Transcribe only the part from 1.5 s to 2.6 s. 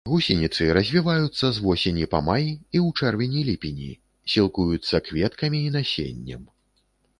з восені па май